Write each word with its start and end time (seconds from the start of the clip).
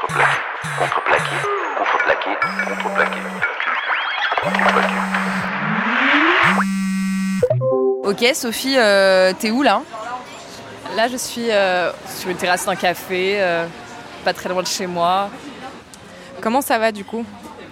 contreplaqué, 0.00 0.38
contreplaqué, 0.78 1.36
contreplaqué, 1.76 2.30
contreplaqué, 2.82 3.20
contreplaqué. 4.42 4.94
Ok, 8.04 8.24
Sophie, 8.34 8.76
euh, 8.78 9.32
t'es 9.38 9.50
où 9.50 9.62
là? 9.62 9.82
Là, 10.96 11.08
je 11.08 11.16
suis 11.16 11.50
euh, 11.50 11.90
sur 12.16 12.30
une 12.30 12.36
terrasse 12.36 12.64
d'un 12.64 12.76
café, 12.76 13.36
euh, 13.40 13.66
pas 14.24 14.32
très 14.32 14.48
loin 14.48 14.62
de 14.62 14.66
chez 14.68 14.86
moi. 14.86 15.28
Comment 16.40 16.60
ça 16.60 16.78
va 16.78 16.92
du 16.92 17.04
coup? 17.04 17.24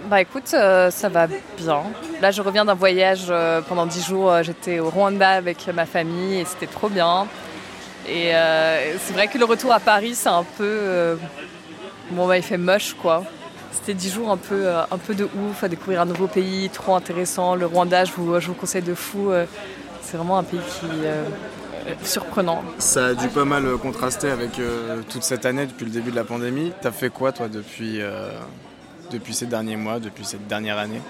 Bah 0.05 0.21
écoute, 0.21 0.51
euh, 0.53 0.91
ça 0.91 1.09
va 1.09 1.27
bien. 1.27 1.83
Là, 2.21 2.31
je 2.31 2.41
reviens 2.41 2.63
d'un 2.65 2.75
voyage 2.75 3.25
euh, 3.29 3.61
pendant 3.61 3.85
10 3.85 4.05
jours. 4.05 4.43
J'étais 4.43 4.79
au 4.79 4.89
Rwanda 4.89 5.29
avec 5.31 5.67
ma 5.73 5.85
famille 5.85 6.39
et 6.39 6.45
c'était 6.45 6.67
trop 6.67 6.87
bien. 6.89 7.27
Et 8.07 8.33
euh, 8.35 8.97
c'est 8.99 9.13
vrai 9.13 9.27
que 9.27 9.37
le 9.37 9.43
retour 9.45 9.73
à 9.73 9.79
Paris, 9.79 10.15
c'est 10.15 10.29
un 10.29 10.43
peu. 10.57 10.63
euh, 10.63 11.15
bon, 12.11 12.27
bah, 12.27 12.37
il 12.37 12.43
fait 12.43 12.57
moche 12.57 12.93
quoi. 13.01 13.23
C'était 13.71 13.93
10 13.93 14.13
jours 14.13 14.31
un 14.31 14.37
peu, 14.37 14.65
euh, 14.67 14.81
un 14.89 14.97
peu 14.97 15.13
de 15.13 15.25
ouf, 15.25 15.63
à 15.63 15.67
découvrir 15.67 16.01
un 16.01 16.05
nouveau 16.05 16.27
pays, 16.27 16.69
trop 16.69 16.95
intéressant. 16.95 17.55
Le 17.55 17.65
Rwanda, 17.65 18.05
je 18.05 18.11
vous, 18.15 18.39
je 18.39 18.47
vous 18.47 18.53
conseille 18.53 18.81
de 18.81 18.95
fou. 18.95 19.31
euh, 19.31 19.45
c'est 20.01 20.15
vraiment 20.15 20.37
un 20.37 20.43
pays 20.43 20.61
qui 20.79 20.85
euh, 21.03 21.23
est 21.85 22.05
surprenant. 22.05 22.63
Ça 22.77 23.07
a 23.07 23.13
dû 23.13 23.27
pas 23.27 23.43
mal 23.43 23.65
contraster 23.77 24.29
avec 24.29 24.57
euh, 24.57 25.01
toute 25.09 25.23
cette 25.23 25.45
année 25.45 25.65
depuis 25.65 25.83
le 25.83 25.91
début 25.91 26.11
de 26.11 26.15
la 26.15 26.23
pandémie. 26.23 26.71
T'as 26.81 26.91
fait 26.91 27.09
quoi 27.09 27.33
toi 27.33 27.49
depuis, 27.49 28.01
euh, 28.01 28.29
depuis 29.11 29.33
ces 29.33 29.47
derniers 29.47 29.75
mois, 29.75 29.99
depuis 29.99 30.23
cette 30.23 30.47
dernière 30.47 30.77
année? 30.77 31.01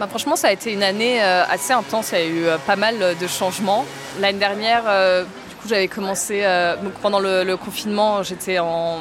Bah, 0.00 0.06
franchement, 0.08 0.34
ça 0.34 0.48
a 0.48 0.52
été 0.52 0.72
une 0.72 0.82
année 0.82 1.20
assez 1.20 1.74
intense. 1.74 2.12
Il 2.12 2.18
y 2.18 2.22
a 2.22 2.26
eu 2.26 2.58
pas 2.66 2.76
mal 2.76 2.96
de 3.20 3.26
changements. 3.26 3.84
L'année 4.18 4.38
dernière, 4.38 4.84
du 5.50 5.54
coup, 5.56 5.68
j'avais 5.68 5.86
commencé 5.88 6.40
donc 6.82 6.94
pendant 6.94 7.20
le, 7.20 7.44
le 7.44 7.56
confinement. 7.58 8.22
J'étais 8.22 8.58
en, 8.58 9.00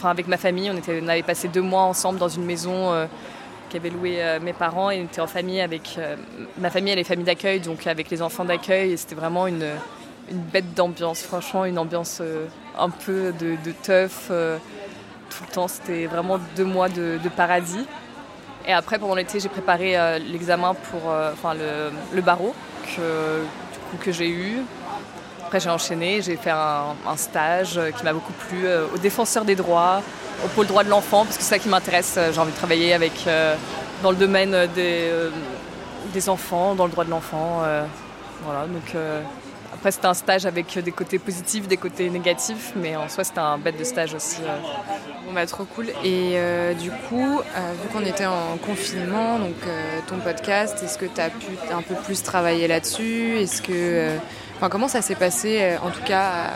enfin, 0.00 0.10
avec 0.10 0.26
ma 0.26 0.36
famille. 0.36 0.70
On, 0.70 1.08
avait 1.08 1.22
passé 1.22 1.48
deux 1.48 1.60
mois 1.60 1.82
ensemble 1.82 2.18
dans 2.18 2.28
une 2.28 2.44
maison 2.44 2.92
euh, 2.92 3.06
qu'avaient 3.68 3.90
loué 3.90 4.22
euh, 4.22 4.40
mes 4.40 4.54
parents. 4.54 4.90
Et 4.90 5.00
on 5.00 5.04
était 5.04 5.20
en 5.20 5.26
famille 5.26 5.60
avec 5.60 5.96
euh, 5.98 6.16
ma 6.58 6.70
famille, 6.70 6.92
elle 6.92 6.98
est 6.98 7.04
famille 7.04 7.24
d'accueil, 7.24 7.60
donc 7.60 7.86
avec 7.86 8.10
les 8.10 8.22
enfants 8.22 8.44
d'accueil. 8.44 8.92
Et 8.92 8.96
c'était 8.96 9.14
vraiment 9.14 9.46
une, 9.46 9.66
une 10.30 10.38
bête 10.38 10.74
d'ambiance. 10.74 11.22
Franchement, 11.22 11.66
une 11.66 11.78
ambiance 11.78 12.22
un 12.78 12.90
peu 12.90 13.32
de, 13.38 13.72
teuf. 13.82 14.28
tout 14.28 15.44
le 15.46 15.52
temps, 15.52 15.68
c'était 15.68 16.06
vraiment 16.06 16.38
deux 16.56 16.64
mois 16.64 16.88
de, 16.88 17.18
paradis. 17.36 17.86
Et 18.66 18.72
après, 18.72 18.98
pendant 18.98 19.14
l'été, 19.14 19.40
j'ai 19.40 19.48
préparé 19.48 20.18
l'examen 20.30 20.74
pour 20.74 21.12
le, 21.54 22.20
barreau 22.20 22.54
que, 22.96 23.44
que 24.02 24.12
j'ai 24.12 24.28
eu. 24.28 24.62
Après, 25.50 25.58
j'ai 25.58 25.70
enchaîné, 25.70 26.22
j'ai 26.22 26.36
fait 26.36 26.52
un, 26.52 27.16
stage 27.16 27.76
euh, 27.76 27.90
qui 27.90 28.04
m'a 28.04 28.12
beaucoup 28.12 28.32
plu 28.32 28.68
euh, 28.68 28.86
au 28.94 28.98
défenseur 28.98 29.44
des 29.44 29.56
droits, 29.56 30.00
au 30.44 30.46
pôle 30.46 30.68
droit 30.68 30.84
de 30.84 30.88
l'enfant, 30.88 31.24
parce 31.24 31.38
que 31.38 31.42
c'est 31.42 31.48
ça 31.48 31.58
qui 31.58 31.68
m'intéresse. 31.68 32.14
Euh, 32.16 32.32
J'ai 32.32 32.38
envie 32.38 32.52
de 32.52 32.56
travailler 32.56 32.92
avec, 32.92 33.28
dans 34.04 34.12
le 34.12 34.16
domaine 34.16 34.68
des, 34.76 35.10
des 36.12 36.28
enfants, 36.28 36.76
dans 36.76 36.84
le 36.84 36.92
droit 36.92 37.04
de 37.04 37.10
l'enfant. 37.10 37.62
voilà, 38.44 38.66
donc 38.68 38.94
après, 39.74 39.90
c'était 39.90 40.06
un 40.06 40.14
stage 40.14 40.46
avec 40.46 40.78
des 40.78 40.92
côtés 40.92 41.18
positifs, 41.18 41.66
des 41.66 41.76
côtés 41.76 42.08
négatifs, 42.10 42.72
mais 42.76 42.94
en 42.94 43.08
soi, 43.08 43.24
c'était 43.24 43.40
un 43.40 43.58
bête 43.58 43.76
de 43.76 43.82
stage 43.82 44.14
aussi. 44.14 44.42
Bon 45.26 45.32
bah 45.32 45.46
trop 45.46 45.64
cool. 45.64 45.88
Et 46.04 46.38
du 46.78 46.92
coup, 47.08 47.40
vu 47.40 47.88
qu'on 47.92 48.04
était 48.04 48.26
en 48.26 48.56
confinement, 48.64 49.40
donc 49.40 49.56
ton 50.06 50.18
podcast, 50.18 50.80
est-ce 50.84 50.96
que 50.96 51.06
tu 51.06 51.20
as 51.20 51.30
pu 51.30 51.58
un 51.72 51.82
peu 51.82 51.96
plus 51.96 52.22
travailler 52.22 52.68
là-dessus? 52.68 53.38
Est-ce 53.40 53.62
que, 53.62 54.16
enfin, 54.60 54.68
comment 54.68 54.88
ça 54.88 55.00
s'est 55.00 55.14
passé, 55.14 55.58
euh, 55.62 55.78
en 55.82 55.90
tout 55.90 56.02
cas, 56.02 56.20
à, 56.22 56.50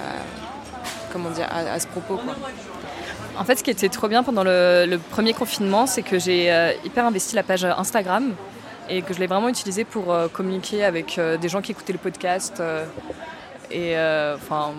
comment 1.10 1.30
dire, 1.30 1.48
à, 1.50 1.80
ce 1.80 1.86
propos 1.86 2.16
quoi? 2.18 2.34
En 3.38 3.44
fait, 3.44 3.56
ce 3.56 3.64
qui 3.64 3.70
était 3.70 3.88
trop 3.88 4.08
bien 4.08 4.22
pendant 4.22 4.44
le, 4.44 4.98
premier 5.10 5.32
confinement, 5.32 5.86
c'est 5.86 6.02
que 6.02 6.18
j'ai 6.18 6.52
euh, 6.52 6.72
hyper 6.84 7.06
investi 7.06 7.34
la 7.34 7.42
page 7.42 7.64
Instagram 7.64 8.34
et 8.90 9.00
que 9.00 9.14
je 9.14 9.20
l'ai 9.20 9.26
vraiment 9.26 9.48
utilisée 9.48 9.84
pour 9.84 10.12
euh, 10.12 10.28
communiquer 10.28 10.84
avec 10.84 11.18
des 11.40 11.48
gens 11.48 11.62
qui 11.62 11.72
écoutaient 11.72 11.94
le 11.94 11.98
podcast. 11.98 12.62
et 13.70 13.96
enfin. 14.36 14.72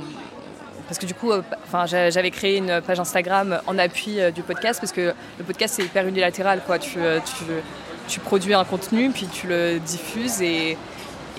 parce 0.88 1.00
que 1.00 1.07
du 1.07 1.16
coup, 1.16 1.31
enfin, 1.66 1.88
j'a- 1.88 2.11
j'avais 2.11 2.29
créé 2.31 2.57
une 2.57 2.79
page 2.81 3.00
Instagram 3.00 3.59
en 3.66 3.77
appui 3.79 4.19
du 4.33 4.44
podcast 4.44 4.79
parce 4.79 4.91
que 4.91 5.13
le 5.39 5.44
podcast 5.44 5.73
c'est 5.75 5.83
hyper 5.83 6.07
unilatéral, 6.07 6.61
quoi. 6.63 6.77
Tu, 6.77 7.00
tu, 7.25 7.44
tu 8.07 8.19
produis 8.19 8.53
un 8.53 8.63
contenu 8.63 9.09
puis 9.09 9.25
tu 9.27 9.47
le 9.47 9.79
diffuses 9.79 10.44
et 10.44 10.77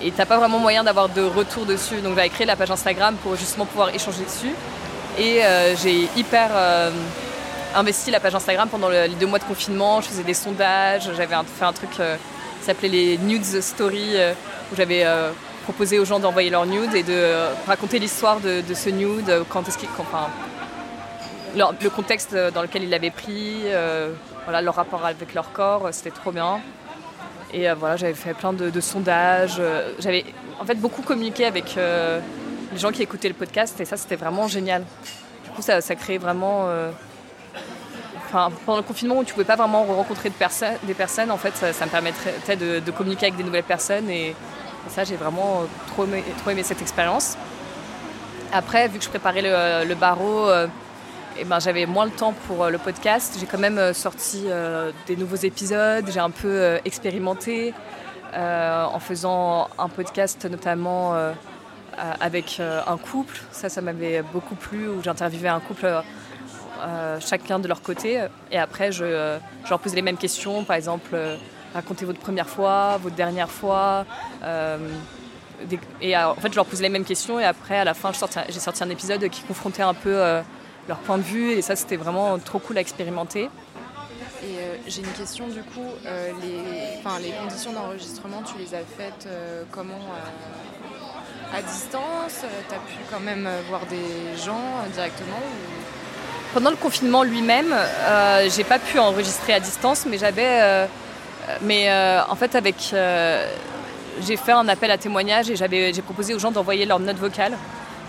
et 0.03 0.11
t'as 0.11 0.25
pas 0.25 0.37
vraiment 0.37 0.59
moyen 0.59 0.83
d'avoir 0.83 1.09
de 1.09 1.21
retour 1.21 1.65
dessus. 1.65 2.01
Donc 2.01 2.15
j'avais 2.15 2.29
créé 2.29 2.45
la 2.45 2.55
page 2.55 2.71
Instagram 2.71 3.15
pour 3.23 3.35
justement 3.35 3.65
pouvoir 3.65 3.89
échanger 3.93 4.23
dessus. 4.23 4.53
Et 5.17 5.43
euh, 5.43 5.75
j'ai 5.75 6.07
hyper 6.15 6.49
euh, 6.53 6.91
investi 7.75 8.11
la 8.11 8.19
page 8.19 8.35
Instagram 8.35 8.69
pendant 8.69 8.89
le- 8.89 9.05
les 9.05 9.15
deux 9.15 9.25
mois 9.25 9.39
de 9.39 9.43
confinement. 9.43 10.01
Je 10.01 10.09
faisais 10.09 10.23
des 10.23 10.33
sondages. 10.35 11.09
J'avais 11.15 11.35
fait 11.57 11.65
un 11.65 11.73
truc 11.73 11.89
euh, 11.99 12.15
qui 12.59 12.65
s'appelait 12.65 12.89
les 12.89 13.17
Nudes 13.17 13.61
Story, 13.61 14.15
où 14.71 14.75
j'avais 14.75 15.05
proposé 15.63 15.99
aux 15.99 16.05
gens 16.05 16.19
d'envoyer 16.19 16.49
leur 16.49 16.65
nude 16.65 16.93
et 16.95 17.03
de 17.03 17.33
raconter 17.67 17.99
l'histoire 17.99 18.39
de, 18.39 18.63
ce 18.73 18.89
nude, 18.89 19.43
quand 19.49 19.67
est-ce 19.67 19.77
qu'il, 19.77 19.89
le 21.55 21.89
contexte 21.89 22.35
dans 22.35 22.61
lequel 22.61 22.83
ils 22.83 22.89
l'avaient 22.89 23.11
pris, 23.11 23.63
voilà, 24.45 24.61
leur 24.61 24.75
rapport 24.75 25.05
avec 25.05 25.33
leur 25.33 25.51
corps. 25.51 25.89
C'était 25.91 26.11
trop 26.11 26.31
bien. 26.31 26.59
Et 27.53 27.69
euh, 27.69 27.75
voilà, 27.75 27.95
j'avais 27.95 28.13
fait 28.13 28.33
plein 28.33 28.53
de, 28.53 28.81
sondages. 28.81 29.57
euh, 29.59 29.93
J'avais 29.99 30.25
en 30.59 30.65
fait 30.65 30.75
beaucoup 30.75 31.01
communiqué 31.01 31.45
avec 31.45 31.75
euh, 31.77 32.19
les 32.71 32.77
gens 32.77 32.91
qui 32.91 33.01
écoutaient 33.01 33.29
le 33.29 33.33
podcast 33.33 33.79
et 33.79 33.85
ça, 33.85 33.97
c'était 33.97 34.15
vraiment 34.15 34.47
génial. 34.47 34.83
Du 35.45 35.51
coup, 35.51 35.61
ça, 35.61 35.81
ça 35.81 35.95
créait 35.95 36.17
vraiment. 36.17 36.67
Enfin, 38.25 38.49
pendant 38.65 38.79
le 38.79 38.83
confinement 38.83 39.19
où 39.19 39.23
tu 39.23 39.33
pouvais 39.33 39.45
pas 39.45 39.55
vraiment 39.55 39.83
rencontrer 39.83 40.29
de 40.29 40.35
des 40.85 40.93
personnes, 40.93 41.31
en 41.31 41.37
fait, 41.37 41.55
ça, 41.55 41.85
me 41.85 41.89
permettait 41.89 42.57
de, 42.57 42.79
de 42.79 42.91
communiquer 42.91 43.27
avec 43.27 43.37
des 43.37 43.43
nouvelles 43.43 43.63
personnes 43.63 44.09
et, 44.09 44.35
ça, 44.89 45.03
j'ai 45.03 45.17
vraiment 45.17 45.63
trop 45.87 46.05
aimé, 46.05 46.23
trop 46.37 46.49
aimé 46.51 46.63
cette 46.63 46.81
expérience. 46.81 47.35
Après, 48.53 48.87
vu 48.87 48.99
que 48.99 49.03
je 49.03 49.09
préparais 49.09 49.41
le, 49.41 49.95
barreau, 49.95 50.49
eh 51.39 51.43
ben, 51.43 51.59
j'avais 51.59 51.85
moins 51.85 52.05
le 52.05 52.11
temps 52.11 52.33
pour 52.47 52.63
euh, 52.63 52.69
le 52.69 52.77
podcast. 52.77 53.37
J'ai 53.39 53.45
quand 53.45 53.59
même 53.59 53.77
euh, 53.77 53.93
sorti 53.93 54.45
euh, 54.47 54.91
des 55.05 55.15
nouveaux 55.15 55.35
épisodes, 55.35 56.05
j'ai 56.09 56.19
un 56.19 56.31
peu 56.31 56.79
expérimenté 56.85 57.73
en 58.33 58.99
faisant 58.99 59.67
un 59.79 59.89
podcast 59.89 60.45
notamment 60.45 61.15
avec 61.97 62.59
un 62.59 62.97
couple. 62.97 63.41
Ça, 63.51 63.67
ça 63.67 63.81
m'avait 63.81 64.21
beaucoup 64.21 64.53
plu, 64.53 64.87
où 64.89 65.01
j'interviewais 65.01 65.49
un 65.49 65.59
couple 65.59 65.87
chacun 67.19 67.57
de 67.57 67.67
leur 67.67 67.81
côté. 67.81 68.27
Et 68.51 68.59
après, 68.59 68.91
je, 68.91 69.39
leur 69.67 69.79
posais 69.79 69.95
les 69.95 70.03
mêmes 70.03 70.17
questions, 70.17 70.63
par 70.65 70.75
exemple, 70.75 71.17
racontez 71.73 72.05
votre 72.05 72.19
première 72.19 72.47
fois, 72.47 72.97
votre 72.97 73.15
dernière 73.15 73.49
fois. 73.49 74.05
et 76.01 76.17
en 76.17 76.35
fait, 76.35 76.51
je 76.51 76.55
leur 76.55 76.65
posais 76.65 76.83
les 76.83 76.89
mêmes 76.89 77.05
questions 77.05 77.39
et 77.39 77.45
après, 77.45 77.79
à 77.79 77.85
la 77.85 77.95
fin, 77.95 78.11
j'ai 78.49 78.59
sorti 78.59 78.83
un 78.83 78.89
épisode 78.91 79.27
qui 79.29 79.41
confrontait 79.41 79.83
un 79.83 79.95
peu 79.95 80.41
leur 80.87 80.97
point 80.97 81.17
de 81.17 81.23
vue 81.23 81.51
et 81.51 81.61
ça, 81.61 81.75
c'était 81.75 81.97
vraiment 81.97 82.37
trop 82.39 82.59
cool 82.59 82.77
à 82.77 82.81
expérimenter. 82.81 83.49
Et 84.43 84.59
euh, 84.59 84.75
j'ai 84.87 85.01
une 85.01 85.11
question 85.13 85.47
du 85.47 85.61
coup, 85.61 85.85
euh, 86.05 86.31
les, 86.41 87.31
conditions 87.31 87.73
d'enregistrement, 87.73 88.43
tu 88.43 88.57
les 88.59 88.75
as 88.75 88.83
faites 88.97 89.25
euh, 89.27 89.63
comment 89.71 89.99
À 91.53 91.61
distance? 91.61 92.45
Tu 92.69 92.75
as 92.75 92.77
pu 92.77 92.97
quand 93.11 93.19
même 93.19 93.49
voir 93.67 93.81
des 93.87 94.37
gens 94.37 94.61
directement 94.93 95.37
ou- 95.37 96.53
Pendant 96.53 96.69
le 96.69 96.75
confinement 96.75 97.23
lui-même, 97.23 97.75
j'ai 98.49 98.63
pas 98.63 98.79
pu 98.79 98.99
enregistrer 98.99 99.53
à 99.53 99.59
distance, 99.59 100.05
mais 100.05 100.17
j'avais, 100.17 100.87
mais 101.61 101.91
en 102.29 102.35
fait 102.35 102.55
avec, 102.55 102.75
j'ai 104.21 104.37
fait 104.37 104.51
un 104.51 104.67
appel 104.67 104.91
à 104.91 104.97
témoignage 104.97 105.49
et 105.49 105.55
j'avais, 105.55 105.93
j'ai 105.93 106.01
proposé 106.01 106.33
aux 106.33 106.39
gens 106.39 106.51
d'envoyer 106.51 106.85
leurs 106.85 106.99
notes 106.99 107.17
vocales. 107.17 107.57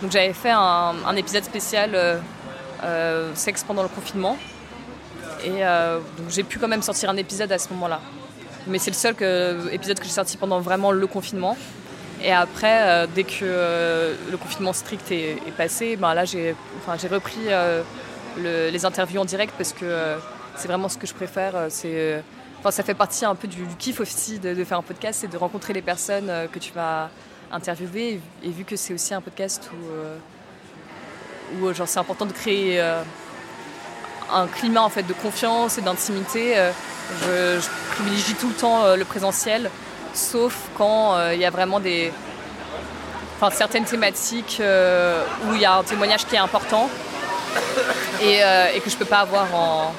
Donc 0.03 0.13
j'avais 0.13 0.33
fait 0.33 0.51
un, 0.53 0.95
un 1.07 1.17
épisode 1.17 1.45
spécial 1.45 2.21
sexe 3.35 3.65
pendant 3.65 3.83
le 3.83 3.89
confinement 3.89 4.37
et 5.45 5.65
euh, 5.65 5.99
donc 6.17 6.31
j'ai 6.31 6.43
pu 6.43 6.59
quand 6.59 6.69
même 6.69 6.83
sortir 6.83 7.11
un 7.11 7.17
épisode 7.17 7.53
à 7.53 7.59
ce 7.59 7.69
moment-là. 7.71 8.01
Mais 8.67 8.79
c'est 8.79 8.91
le 8.91 8.97
seul 8.97 9.15
épisode 9.73 9.99
que 9.99 10.05
j'ai 10.05 10.11
sorti 10.11 10.37
pendant 10.37 10.61
vraiment 10.61 10.93
le 10.93 11.07
confinement. 11.07 11.57
Et 12.23 12.33
après, 12.33 12.83
euh, 12.83 13.07
dès 13.13 13.23
que 13.25 13.41
euh, 13.43 14.15
le 14.31 14.37
confinement 14.37 14.73
strict 14.73 15.11
est, 15.13 15.39
passé, 15.57 15.97
ben 15.97 16.15
là 16.15 16.25
j'ai, 16.25 16.55
enfin, 16.79 16.97
repris 17.09 17.39
euh, 17.47 17.83
le- 18.37 18.71
les 18.71 18.85
interviews 18.85 19.21
en 19.21 19.25
direct 19.25 19.55
parce 19.57 19.73
que 19.73 19.85
euh, 19.85 20.19
c'est 20.57 20.67
vraiment 20.67 20.89
ce 20.89 20.99
que 20.99 21.07
je 21.07 21.15
préfère. 21.15 21.55
euh, 21.55 21.67
C'est, 21.71 21.93
euh, 21.95 22.21
enfin, 22.59 22.73
ça 22.73 22.83
fait 22.83 22.95
partie 22.95 23.25
un 23.25 23.37
peu 23.37 23.47
du, 23.47 23.65
kiff 23.79 24.01
aussi 24.01 24.41
de, 24.41 24.65
faire 24.65 24.79
un 24.79 24.83
podcast, 24.83 25.21
c'est 25.21 25.29
de 25.31 25.37
rencontrer 25.37 25.73
les 25.73 25.83
personnes 25.83 26.29
euh, 26.29 26.47
que 26.49 26.59
tu 26.59 26.73
vas 26.73 27.09
interviewer. 27.53 28.21
Et, 28.43 28.51
vu 28.51 28.65
que 28.65 28.75
c'est 28.75 28.93
aussi 28.93 29.15
un 29.15 29.21
podcast 29.21 29.71
où, 29.73 29.93
euh, 29.93 30.17
où 31.55 31.67
euh, 31.67 31.75
genre, 31.75 31.89
c'est 31.89 31.99
important 31.99 32.27
de 32.27 32.33
créer 32.33 32.81
euh, 32.81 33.03
un 34.31 34.47
climat 34.47 34.83
en 34.83 34.89
fait 34.89 35.03
de 35.03 35.13
confiance 35.13 35.79
et 35.79 35.83
d'intimité, 35.83 36.59
euh, 36.59 36.71
je, 37.61 37.69
privilégie 37.95 38.35
tout 38.35 38.49
le 38.49 38.55
temps 38.55 38.95
le 38.95 39.05
présentiel, 39.05 39.71
sauf 40.13 40.55
quand 40.77 41.19
il 41.33 41.39
y 41.39 41.47
a 41.47 41.51
vraiment 41.51 41.81
des, 41.81 42.13
enfin, 43.37 43.51
certaines 43.55 43.85
thématiques 43.85 44.61
où 44.61 45.55
il 45.55 45.61
y 45.61 45.65
a 45.65 45.77
un 45.77 45.83
témoignage 45.83 46.27
qui 46.27 46.35
est 46.35 46.39
important. 46.39 46.91
et, 48.21 48.41
que 48.81 48.91
je 48.91 48.97
peux 48.97 49.07
pas 49.07 49.21
avoir 49.21 49.55
en. 49.55 49.95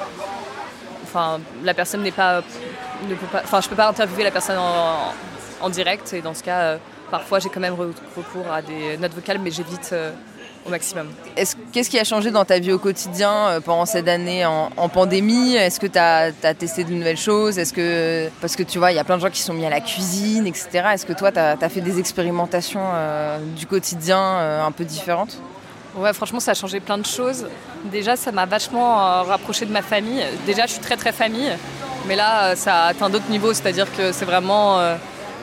Enfin, 1.04 1.40
la 1.64 1.74
personne 1.74 2.04
n'est 2.04 2.12
pas, 2.12 2.44
ne. 3.10 3.16
Enfin, 3.44 3.60
je 3.60 3.68
peux 3.68 3.76
pas 3.76 3.88
interviewer 3.88 4.24
la 4.24 4.32
personne 4.32 4.60
en 4.60 5.70
direct 5.70 6.14
et 6.14 6.22
dans 6.22 6.36
ce 6.36 6.44
cas, 6.44 6.78
parfois 7.10 7.40
j'ai 7.40 7.50
quand 7.50 7.60
même 7.60 7.74
recours 7.74 8.52
à 8.54 8.62
des 8.62 8.98
notes 8.98 9.16
vocales, 9.16 9.40
mais 9.40 9.50
j'évite 9.50 9.96
au 10.70 10.72
maximum. 10.72 11.08
Qu'est-ce 11.74 11.90
qui 11.90 12.00
a 12.00 12.04
changé 12.04 12.32
dans 12.32 12.46
ta 12.46 12.60
vie 12.60 12.72
au 12.72 12.80
quotidien 12.80 13.32
euh, 13.32 13.60
pendant 13.60 13.86
cette 13.86 14.08
année 14.08 14.46
en, 14.46 14.90
pandémie? 14.90 15.56
Est-ce 15.56 15.80
que 15.80 15.88
tu 15.88 15.98
as, 16.00 16.32
testé 16.54 16.84
de 16.84 16.94
nouvelles 16.94 17.18
choses? 17.18 17.60
Est-ce 17.60 17.74
que 17.74 18.30
parce 18.42 18.56
que 18.56 18.64
tu 18.64 18.80
vois, 18.80 18.92
il 18.92 18.96
y 18.96 19.00
a 19.00 19.04
plein 19.04 19.18
de 19.18 19.22
gens 19.22 19.30
qui 19.30 19.42
sont 19.42 19.54
mis 19.54 19.66
à 19.66 19.70
la 19.70 19.82
cuisine, 19.82 20.48
etc. 20.48 20.90
Est-ce 20.94 21.06
que 21.06 21.14
toi, 21.14 21.32
tu 21.32 21.40
as, 21.40 21.70
fait 21.70 21.82
des 21.82 22.00
expérimentations 22.00 22.82
euh, 22.84 23.40
du 23.56 23.66
quotidien 23.66 24.20
euh, 24.20 24.66
un 24.66 24.72
peu 24.72 24.86
différentes? 24.86 25.38
Ouais, 25.96 26.14
franchement, 26.14 26.40
ça 26.40 26.52
a 26.52 26.54
changé 26.54 26.80
plein 26.80 26.98
de 26.98 27.06
choses. 27.06 27.48
Déjà, 27.86 28.16
ça 28.16 28.32
m'a 28.32 28.46
vachement 28.46 29.24
rapproché 29.24 29.66
de 29.66 29.72
ma 29.72 29.82
famille. 29.82 30.24
Déjà, 30.46 30.66
je 30.66 30.74
suis 30.74 30.82
très 30.82 30.98
très 30.98 31.12
famille, 31.12 31.52
mais 32.08 32.16
là, 32.16 32.56
ça 32.56 32.84
a 32.84 32.88
atteint 32.90 33.10
d'autres 33.10 33.30
niveaux. 33.30 33.54
C'est-à-dire 33.54 33.88
que 33.98 34.12
c'est 34.12 34.26
vraiment, 34.26 34.80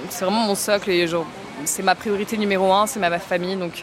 c'est 0.09 0.25
vraiment 0.25 0.47
mon 0.47 0.55
socle 0.55 0.91
et 0.91 1.07
c'est 1.65 1.83
ma 1.83 1.97
priorité 1.97 2.37
numéro 2.37 2.73
un, 2.73 2.87
c'est 2.87 3.01
ma, 3.01 3.19
famille. 3.19 3.57
Donc 3.57 3.83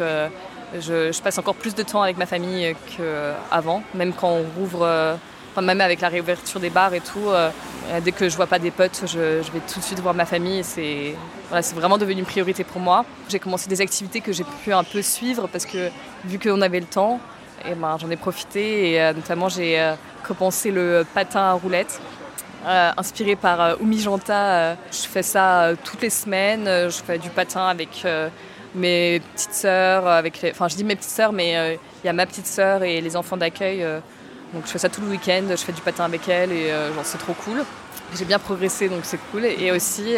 je, 0.80 1.22
passe 1.22 1.38
encore 1.38 1.56
plus 1.56 1.76
de 1.76 1.84
temps 1.84 2.02
avec 2.02 2.18
ma 2.18 2.26
famille 2.26 2.76
qu'avant, 2.98 3.84
même 3.94 4.14
quand 4.14 4.30
on 4.30 4.44
rouvre, 4.60 4.84
euh, 4.84 5.16
même 5.62 5.82
avec 5.82 6.02
la 6.02 6.10
réouverture 6.10 6.60
des 6.60 6.70
bars 6.70 6.94
et 6.94 7.02
tout. 7.02 7.30
Euh, 7.30 7.50
dès 8.04 8.12
que 8.12 8.30
je 8.30 8.36
vois 8.36 8.48
pas 8.48 8.60
des 8.60 8.72
potes, 8.72 9.04
je, 9.06 9.42
vais 9.52 9.60
tout 9.72 9.80
de 9.80 9.84
suite 9.84 10.00
voir 10.00 10.14
ma 10.14 10.26
famille. 10.26 10.64
C'est 10.64 11.16
vraiment 11.76 11.98
devenu 11.98 12.20
une 12.20 12.26
priorité 12.26 12.64
pour 12.64 12.82
moi. 12.82 13.06
J'ai 13.30 13.40
commencé 13.40 13.70
des 13.70 13.82
activités 13.82 14.22
que 14.22 14.32
j'ai 14.32 14.46
pu 14.64 14.74
un 14.74 14.84
peu 14.84 15.02
suivre 15.02 15.48
parce 15.48 15.66
que 15.66 15.90
vu 16.26 16.40
qu'on 16.40 16.62
avait 16.62 16.80
le 16.80 16.88
temps, 16.88 17.20
eh 17.66 17.76
ben, 17.76 17.98
j'en 18.00 18.10
ai 18.10 18.18
profité 18.18 18.92
et 18.92 19.02
euh, 19.02 19.14
notamment 19.14 19.50
j'ai 19.50 19.94
commencé 20.24 20.72
le 20.72 21.06
patin 21.14 21.42
à 21.42 21.54
roulettes. 21.54 22.02
inspiré 22.66 23.36
par 23.36 23.80
Oumi 23.82 24.00
Janta, 24.00 24.76
je 24.92 25.08
fais 25.08 25.24
ça 25.24 25.72
toutes 25.84 26.02
les 26.02 26.10
semaines. 26.10 26.66
je 26.66 27.04
fais 27.06 27.20
du 27.20 27.30
patin 27.30 27.68
avec 27.68 28.06
mes 28.76 29.22
petites 29.34 29.54
sœurs, 29.54 30.08
avec 30.08 30.42
les... 30.42 30.52
enfin 30.52 30.68
je 30.68 30.76
dis 30.76 30.84
mes 30.84 30.96
petites 30.96 31.12
sœurs, 31.12 31.34
mais 31.34 31.58
euh, 31.58 31.76
il 32.04 32.08
y 32.08 32.10
a 32.10 32.14
ma 32.14 32.26
petite 32.26 32.48
sœur 32.48 32.84
et 32.84 33.02
les 33.02 33.16
enfants 33.16 33.38
d'accueil. 33.38 33.84
Euh, 33.84 34.00
donc 34.54 34.64
je 34.66 34.72
fais 34.72 34.80
ça 34.80 34.90
tout 34.90 35.02
le 35.02 35.08
week-end, 35.08 35.44
je 35.50 35.56
fais 35.56 35.72
du 35.72 35.82
patin 35.82 36.06
avec 36.06 36.28
elles 36.30 36.52
et 36.52 36.72
euh, 36.72 36.90
c'est 37.04 37.18
trop 37.18 37.34
cool. 37.34 37.64
J'ai 38.16 38.26
bien 38.26 38.40
progressé 38.40 38.90
donc 38.90 39.02
c'est 39.04 39.20
cool. 39.32 39.46
Et 39.46 39.72
aussi 39.72 40.16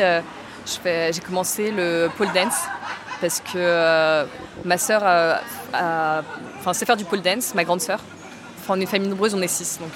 j'ai 0.66 1.22
commencé 1.25 1.72
le 1.72 2.10
pole 2.18 2.28
dance 2.34 2.63
parce 3.22 3.40
que 3.40 4.25
ma 4.66 4.78
sœur 4.78 5.02
sait 6.74 6.86
faire 6.86 6.98
du 6.98 7.06
pole 7.06 7.22
dance, 7.22 7.56
ma 7.56 7.63
grande 7.63 7.80
sœur. 7.80 8.00
Enfin, 8.60 8.74
on 8.75 8.80
est 8.80 8.84
une 8.84 8.88
famille 8.88 9.07
nombreuse, 9.07 9.34
on 9.34 9.42
est 9.42 9.48
six. 9.48 9.80
Donc 9.80 9.94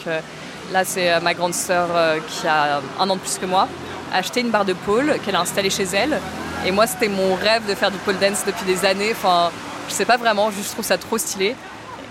là 0.71 0.85
c'est 0.85 1.19
ma 1.19 1.33
grande 1.33 1.53
sœur 1.53 1.89
qui 2.29 2.47
a 2.47 2.81
un 2.97 3.09
an 3.09 3.15
de 3.17 3.19
plus 3.19 3.38
que 3.38 3.45
moi, 3.45 3.67
a 4.13 4.19
acheté 4.19 4.39
une 4.39 4.51
barre 4.51 4.63
de 4.63 4.73
pole 4.73 5.17
qu'elle 5.25 5.35
a 5.35 5.41
installée 5.41 5.69
chez 5.69 5.83
elle 5.83 6.17
et 6.65 6.71
moi, 6.71 6.88
c'était 6.88 7.07
mon 7.07 7.35
rêve 7.35 7.67
de 7.67 7.73
faire 7.73 7.89
du 7.89 7.97
pole 8.00 8.17
dance 8.19 8.44
depuis 8.45 8.65
des 8.65 8.85
années. 8.85 9.11
Enfin, 9.11 9.50
je 9.88 9.94
sais 9.94 10.06
pas 10.06 10.17
vraiment, 10.17 10.51
je 10.51 10.61
trouve 10.69 10.83
ça 10.83 10.97
trop 10.97 11.17
stylé. 11.17 11.56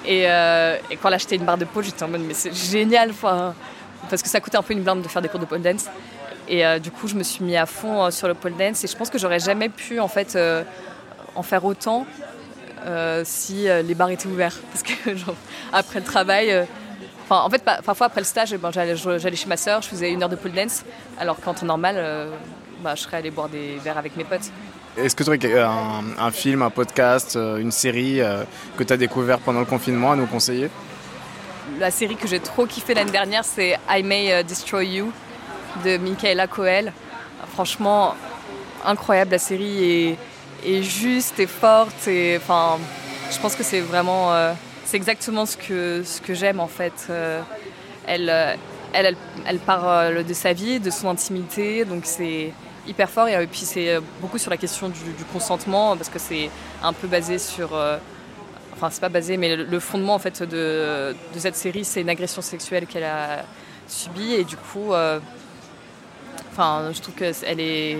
Et, 0.06 0.24
euh, 0.26 0.76
quand 1.02 1.08
elle 1.08 1.14
a 1.14 1.16
acheté 1.16 1.36
une 1.36 1.44
barre 1.44 1.58
de 1.58 1.66
pole, 1.66 1.84
j'étais 1.84 2.02
en 2.02 2.08
mode, 2.08 2.22
mais 2.22 2.34
c'est 2.34 2.54
génial. 2.54 3.10
Enfin, 3.10 3.54
parce 4.08 4.22
que 4.22 4.28
ça 4.28 4.40
coûtait 4.40 4.56
un 4.56 4.62
peu 4.62 4.72
une 4.72 4.82
blinde 4.82 5.02
de 5.02 5.08
faire 5.08 5.20
des 5.20 5.28
cours 5.28 5.40
de 5.40 5.44
pole 5.44 5.60
dance. 5.60 5.86
Et 6.48 6.64
euh, 6.64 6.78
du 6.78 6.90
coup, 6.90 7.08
je 7.08 7.14
me 7.14 7.22
suis 7.22 7.44
mis 7.44 7.56
à 7.56 7.66
fond 7.66 8.04
euh, 8.04 8.10
sur 8.10 8.26
le 8.26 8.32
pole 8.32 8.56
dance. 8.56 8.82
Et 8.84 8.86
je 8.86 8.96
pense 8.96 9.10
que 9.10 9.18
j'aurais 9.18 9.40
jamais 9.40 9.68
pu 9.68 10.00
en 10.00 10.08
fait 10.08 10.38
en 11.34 11.42
faire 11.42 11.64
autant 11.64 12.06
si 13.24 13.64
les 13.64 13.94
bars 13.94 14.08
étaient 14.08 14.28
ouverts. 14.28 14.56
Parce 14.72 14.82
que 14.82 15.14
genre, 15.16 15.36
après 15.72 15.98
le 15.98 16.06
travail. 16.06 16.66
Enfin, 17.24 17.42
en 17.42 17.50
fait, 17.50 17.62
parfois 17.62 18.06
après 18.06 18.22
le 18.22 18.26
stage, 18.26 18.56
ben, 18.56 18.70
j'allais 18.72 19.36
chez 19.36 19.48
ma 19.48 19.58
soeur, 19.58 19.82
je 19.82 19.88
faisais 19.88 20.10
une 20.10 20.22
heure 20.22 20.30
de 20.30 20.36
pole 20.36 20.52
dance, 20.52 20.82
alors 21.18 21.38
qu'en 21.38 21.52
temps 21.52 21.66
normal, 21.66 22.30
bah, 22.82 22.94
je 22.94 23.02
serais 23.02 23.18
allé 23.18 23.30
boire 23.30 23.48
des 23.48 23.76
verres 23.82 23.98
avec 23.98 24.16
mes 24.16 24.24
potes. 24.24 24.50
Est-ce 24.96 25.14
que 25.14 25.22
tu 25.22 25.28
aurais 25.30 25.60
un, 25.60 26.02
un, 26.18 26.30
film, 26.30 26.62
un 26.62 26.70
podcast, 26.70 27.36
euh, 27.36 27.58
une 27.58 27.70
série 27.70 28.20
euh, 28.20 28.42
que 28.76 28.82
tu 28.82 28.92
as 28.92 28.96
découvert 28.96 29.38
pendant 29.38 29.60
le 29.60 29.66
confinement 29.66 30.12
à 30.12 30.16
nous 30.16 30.26
conseiller? 30.26 30.70
La 31.78 31.90
série 31.90 32.16
que 32.16 32.26
j'ai 32.26 32.40
trop 32.40 32.66
kiffé 32.66 32.94
l'année 32.94 33.12
dernière, 33.12 33.44
c'est 33.44 33.78
I 33.88 34.02
May 34.02 34.32
euh, 34.32 34.42
Destroy 34.42 34.86
You 34.86 35.12
de 35.84 35.98
Michaela 35.98 36.46
Coel. 36.48 36.92
Franchement, 37.52 38.16
incroyable 38.84 39.32
la 39.32 39.38
série 39.38 40.16
est, 40.64 40.82
juste 40.82 41.38
et 41.38 41.46
forte. 41.46 42.08
Et, 42.08 42.36
enfin, 42.36 42.78
je 43.30 43.38
pense 43.38 43.54
que 43.54 43.62
c'est 43.62 43.80
vraiment, 43.80 44.32
c'est 44.84 44.96
exactement 44.96 45.46
ce 45.46 45.56
que, 45.56 46.02
ce 46.04 46.20
que 46.20 46.34
j'aime 46.34 46.58
en 46.58 46.66
fait. 46.66 47.08
elle, 48.06 48.58
elle, 48.92 49.16
elle, 49.46 49.58
parle 49.58 50.24
de 50.24 50.34
sa 50.34 50.52
vie, 50.52 50.80
de 50.80 50.90
son 50.90 51.08
intimité, 51.08 51.84
donc 51.84 52.00
c'est 52.04 52.52
hyper 52.88 53.08
fort. 53.10 53.28
Et 53.28 53.46
puis 53.46 53.60
c'est 53.60 53.90
euh, 53.90 54.00
beaucoup 54.20 54.38
sur 54.38 54.50
la 54.50 54.56
question 54.56 54.88
du, 54.88 55.24
consentement, 55.32 55.96
parce 55.96 56.08
que 56.08 56.18
c'est 56.18 56.50
un 56.82 56.92
peu 56.92 57.06
basé 57.06 57.38
sur. 57.38 57.74
Euh, 57.74 57.98
enfin, 58.74 58.88
c'est 58.90 59.00
pas 59.00 59.08
basé, 59.08 59.36
mais 59.36 59.56
le 59.56 59.80
fondement 59.80 60.14
en 60.14 60.18
fait 60.18 60.42
de, 60.42 61.14
cette 61.36 61.56
série, 61.56 61.84
c'est 61.84 62.00
une 62.00 62.10
agression 62.10 62.42
sexuelle 62.42 62.86
qu'elle 62.86 63.04
a 63.04 63.44
subie. 63.86 64.34
Et 64.34 64.44
du 64.44 64.56
coup, 64.56 64.92
euh, 64.92 65.20
enfin, 66.52 66.90
je 66.92 67.00
trouve 67.00 67.14
qu'elle 67.14 67.60
est, 67.60 67.98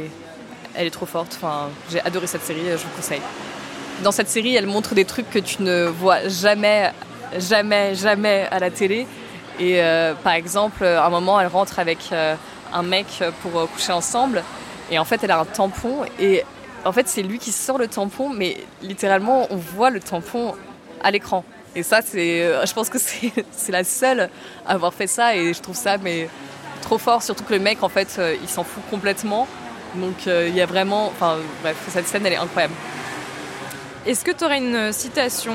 elle 0.74 0.86
est 0.86 0.90
trop 0.90 1.06
forte. 1.06 1.38
Enfin, 1.40 1.68
j'ai 1.90 2.00
adoré 2.00 2.26
cette 2.26 2.44
série, 2.44 2.64
je 2.64 2.76
vous 2.76 2.96
conseille. 2.96 3.22
Dans 4.02 4.12
cette 4.12 4.28
série, 4.28 4.54
elle 4.54 4.66
montre 4.66 4.94
des 4.94 5.04
trucs 5.04 5.28
que 5.28 5.40
tu 5.40 5.62
ne 5.62 5.86
vois 5.86 6.28
jamais, 6.28 6.92
jamais, 7.36 7.94
jamais 7.96 8.46
à 8.50 8.60
la 8.60 8.70
télé. 8.70 9.06
Et 9.58 9.80
par 10.22 10.34
exemple, 10.34 10.84
à 10.84 11.04
un 11.04 11.10
moment, 11.10 11.40
elle 11.40 11.48
rentre 11.48 11.80
avec 11.80 11.98
un 12.12 12.82
mec 12.84 13.06
pour 13.42 13.68
coucher 13.70 13.90
ensemble. 13.90 14.44
Et 14.90 14.98
en 14.98 15.04
fait, 15.04 15.22
elle 15.22 15.30
a 15.30 15.38
un 15.38 15.44
tampon 15.44 16.04
et 16.18 16.44
en 16.84 16.92
fait, 16.92 17.08
c'est 17.08 17.22
lui 17.22 17.38
qui 17.38 17.52
sort 17.52 17.78
le 17.78 17.88
tampon, 17.88 18.30
mais 18.30 18.56
littéralement, 18.82 19.46
on 19.50 19.56
voit 19.56 19.90
le 19.90 20.00
tampon 20.00 20.54
à 21.02 21.10
l'écran. 21.10 21.44
Et 21.74 21.82
ça, 21.82 22.00
c'est, 22.04 22.42
euh, 22.42 22.64
je 22.66 22.72
pense 22.72 22.88
que 22.88 22.98
c'est 23.52 23.72
la 23.72 23.84
seule 23.84 24.30
à 24.66 24.72
avoir 24.72 24.94
fait 24.94 25.06
ça 25.06 25.36
et 25.36 25.52
je 25.52 25.60
trouve 25.60 25.76
ça 25.76 25.98
mais 25.98 26.28
trop 26.82 26.98
fort, 26.98 27.22
surtout 27.22 27.44
que 27.44 27.54
le 27.54 27.60
mec, 27.60 27.82
en 27.82 27.88
fait, 27.88 28.16
euh, 28.18 28.36
il 28.40 28.48
s'en 28.48 28.64
fout 28.64 28.82
complètement. 28.90 29.46
Donc 29.94 30.26
euh, 30.26 30.46
il 30.48 30.54
y 30.54 30.60
a 30.60 30.66
vraiment, 30.66 31.06
enfin 31.06 31.36
bref, 31.62 31.76
cette 31.88 32.06
scène, 32.06 32.24
elle 32.26 32.34
est 32.34 32.36
incroyable. 32.36 32.74
Est-ce 34.06 34.24
que 34.24 34.30
tu 34.30 34.44
aurais 34.44 34.58
une 34.58 34.92
citation, 34.92 35.52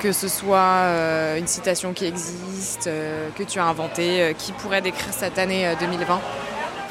que 0.00 0.12
ce 0.12 0.28
soit 0.28 1.36
une 1.36 1.46
citation 1.46 1.92
qui 1.92 2.06
existe, 2.06 2.88
que 3.36 3.42
tu 3.42 3.58
as 3.58 3.64
inventée, 3.64 4.34
qui 4.38 4.52
pourrait 4.52 4.80
décrire 4.80 5.12
cette 5.12 5.36
année 5.38 5.70
2020 5.78 6.20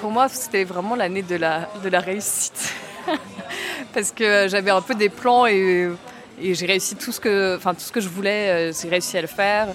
pour 0.02 0.12
moi, 0.12 0.28
c'était 0.28 0.64
vraiment 0.64 0.96
l'année 0.96 1.22
de 1.22 1.36
la, 1.36 1.70
de 1.82 1.88
la 1.88 2.00
réussite. 2.00 2.74
Parce 3.94 4.12
que 4.12 4.48
j'avais 4.50 4.72
un 4.72 4.82
peu 4.82 4.96
des 4.96 5.10
plans 5.10 5.46
et, 5.46 5.92
j'ai 6.42 6.66
réussi 6.66 6.96
tout 6.96 7.12
ce, 7.12 7.20
que, 7.20 7.56
enfin, 7.56 7.76
tout 7.76 7.82
ce 7.82 7.92
que 7.92 8.02
je 8.02 8.10
voulais, 8.10 8.72
euh, 8.72 8.74
j'ai 8.74 8.90
réussi 8.90 9.16
à 9.20 9.22
le 9.22 9.28
faire. 9.28 9.68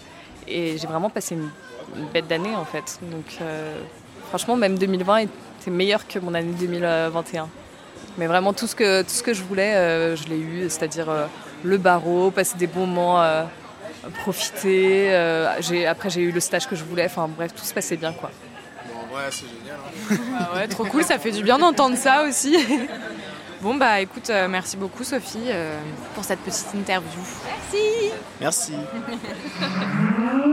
Et 0.49 0.77
j'ai 0.79 0.87
vraiment 0.89 1.11
passé 1.11 1.37
une, 1.37 1.49
bête 2.13 2.27
d'année 2.27 2.55
en 2.57 2.65
fait. 2.65 2.99
Donc 3.03 3.39
euh, 3.41 3.79
franchement, 4.29 4.57
même 4.57 4.77
2020 4.77 5.19
était 5.19 5.71
meilleur 5.71 6.07
que 6.07 6.19
mon 6.19 6.35
année 6.35 6.53
2021. 6.59 7.49
Mais 8.19 8.27
vraiment, 8.27 8.53
tout 8.53 8.67
ce 8.67 8.75
que, 8.75 9.03
tout 9.03 9.11
ce 9.11 9.23
que 9.23 9.33
je 9.33 9.43
voulais, 9.45 9.77
euh, 9.77 10.17
je 10.17 10.27
l'ai 10.29 10.39
eu. 10.39 10.63
C'est-à-dire 10.69 11.07
le 11.63 11.79
barreau, 11.79 12.33
passer 12.33 12.59
des 12.59 12.67
bons 12.67 12.87
moments, 12.87 13.25
profiter. 14.23 15.15
après, 15.87 16.11
j'ai 16.11 16.23
eu 16.23 16.33
le 16.33 16.41
stage 16.41 16.67
que 16.67 16.75
je 16.75 16.83
voulais. 16.83 17.05
Enfin 17.07 17.29
bref, 17.29 17.55
tout 17.55 17.65
se 17.65 17.73
passait 17.73 17.97
bien 17.97 18.13
quoi. 18.13 18.31
C'est 19.31 19.47
génial. 19.47 19.77
Hein. 20.11 20.17
Ah 20.39 20.55
ouais, 20.55 20.69
trop 20.69 20.85
cool, 20.85 21.05
ça 21.05 21.19
fait 21.19 21.31
du 21.31 21.43
bien 21.43 21.59
d'entendre 21.59 21.97
ça 21.97 22.25
aussi. 22.25 22.57
Bon 23.63 23.75
bah 23.75 24.01
écoute, 24.01 24.29
euh, 24.29 24.49
merci 24.49 24.77
beaucoup 24.77 25.03
Sophie 25.03 25.47
euh, 25.49 25.81
pour 26.15 26.25
cette 26.25 26.41
petite 26.41 26.75
interview. 26.75 27.21
Merci. 27.47 28.13
Merci. 28.39 28.75